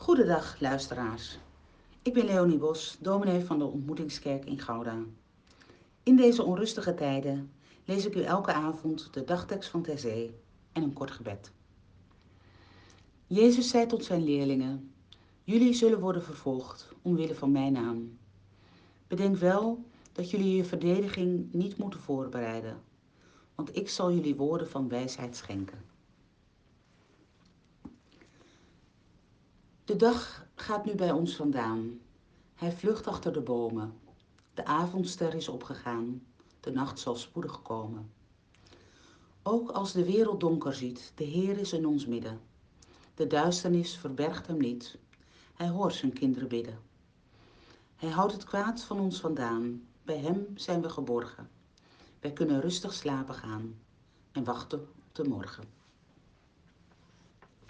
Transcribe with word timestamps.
Goedendag 0.00 0.60
luisteraars. 0.60 1.38
Ik 2.02 2.14
ben 2.14 2.24
Leonie 2.24 2.58
Bos, 2.58 2.96
dominee 3.00 3.44
van 3.44 3.58
de 3.58 3.64
Ontmoetingskerk 3.64 4.44
in 4.44 4.58
Gouda. 4.58 4.98
In 6.02 6.16
deze 6.16 6.42
onrustige 6.42 6.94
tijden 6.94 7.52
lees 7.84 8.06
ik 8.06 8.14
u 8.14 8.22
elke 8.22 8.52
avond 8.52 9.12
de 9.12 9.24
dagtekst 9.24 9.70
van 9.70 9.82
Terzee 9.82 10.34
en 10.72 10.82
een 10.82 10.92
kort 10.92 11.10
gebed. 11.10 11.52
Jezus 13.26 13.68
zei 13.68 13.86
tot 13.86 14.04
zijn 14.04 14.24
leerlingen: 14.24 14.92
Jullie 15.44 15.74
zullen 15.74 16.00
worden 16.00 16.22
vervolgd 16.22 16.92
omwille 17.02 17.34
van 17.34 17.52
mijn 17.52 17.72
naam. 17.72 18.18
Bedenk 19.06 19.36
wel 19.36 19.84
dat 20.12 20.30
jullie 20.30 20.56
je 20.56 20.64
verdediging 20.64 21.52
niet 21.52 21.76
moeten 21.76 22.00
voorbereiden, 22.00 22.80
want 23.54 23.76
ik 23.76 23.88
zal 23.88 24.12
jullie 24.12 24.36
woorden 24.36 24.68
van 24.68 24.88
wijsheid 24.88 25.36
schenken. 25.36 25.89
De 29.90 29.96
dag 29.96 30.46
gaat 30.54 30.84
nu 30.84 30.94
bij 30.94 31.10
ons 31.10 31.36
vandaan. 31.36 32.00
Hij 32.54 32.72
vlucht 32.72 33.06
achter 33.06 33.32
de 33.32 33.40
bomen. 33.40 33.98
De 34.54 34.64
avondster 34.64 35.34
is 35.34 35.48
opgegaan. 35.48 36.22
De 36.60 36.70
nacht 36.70 36.98
zal 36.98 37.16
spoedig 37.16 37.62
komen. 37.62 38.10
Ook 39.42 39.70
als 39.70 39.92
de 39.92 40.04
wereld 40.04 40.40
donker 40.40 40.74
ziet, 40.74 41.12
de 41.14 41.24
Heer 41.24 41.58
is 41.58 41.72
in 41.72 41.86
ons 41.86 42.06
midden. 42.06 42.40
De 43.14 43.26
duisternis 43.26 43.96
verbergt 43.98 44.46
hem 44.46 44.58
niet. 44.58 44.98
Hij 45.54 45.68
hoort 45.68 45.94
zijn 45.94 46.12
kinderen 46.12 46.48
bidden. 46.48 46.78
Hij 47.96 48.10
houdt 48.10 48.32
het 48.32 48.44
kwaad 48.44 48.82
van 48.82 49.00
ons 49.00 49.20
vandaan. 49.20 49.82
Bij 50.02 50.18
hem 50.18 50.46
zijn 50.54 50.82
we 50.82 50.88
geborgen. 50.88 51.50
Wij 52.20 52.32
kunnen 52.32 52.60
rustig 52.60 52.92
slapen 52.92 53.34
gaan 53.34 53.78
en 54.32 54.44
wachten 54.44 54.80
op 54.80 55.14
de 55.14 55.24
morgen. 55.24 55.79